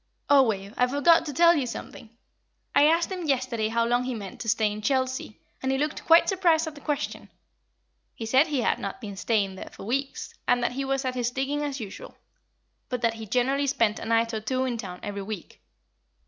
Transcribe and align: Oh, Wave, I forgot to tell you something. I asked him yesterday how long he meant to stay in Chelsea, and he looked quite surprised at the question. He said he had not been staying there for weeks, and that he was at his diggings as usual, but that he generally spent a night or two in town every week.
Oh, 0.31 0.41
Wave, 0.41 0.73
I 0.77 0.87
forgot 0.87 1.27
to 1.27 1.33
tell 1.33 1.53
you 1.55 1.67
something. 1.67 2.09
I 2.73 2.87
asked 2.87 3.11
him 3.11 3.27
yesterday 3.27 3.67
how 3.67 3.85
long 3.85 4.03
he 4.05 4.15
meant 4.15 4.39
to 4.41 4.49
stay 4.49 4.71
in 4.71 4.81
Chelsea, 4.81 5.39
and 5.61 5.71
he 5.71 5.77
looked 5.77 6.05
quite 6.05 6.27
surprised 6.27 6.65
at 6.65 6.73
the 6.73 6.81
question. 6.81 7.29
He 8.15 8.25
said 8.25 8.47
he 8.47 8.61
had 8.61 8.79
not 8.79 8.99
been 8.99 9.15
staying 9.15 9.53
there 9.53 9.69
for 9.71 9.83
weeks, 9.83 10.33
and 10.47 10.63
that 10.63 10.71
he 10.71 10.83
was 10.85 11.05
at 11.05 11.13
his 11.13 11.29
diggings 11.29 11.61
as 11.61 11.79
usual, 11.79 12.15
but 12.89 13.03
that 13.03 13.13
he 13.13 13.27
generally 13.27 13.67
spent 13.67 13.99
a 13.99 14.05
night 14.05 14.33
or 14.33 14.41
two 14.41 14.65
in 14.65 14.77
town 14.79 15.01
every 15.03 15.21
week. 15.21 15.61